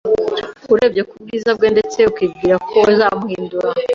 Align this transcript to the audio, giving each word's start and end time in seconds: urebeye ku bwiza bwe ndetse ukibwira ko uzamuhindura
urebeye 0.71 1.03
ku 1.09 1.15
bwiza 1.21 1.49
bwe 1.57 1.67
ndetse 1.73 1.97
ukibwira 2.11 2.55
ko 2.69 2.75
uzamuhindura 2.91 3.69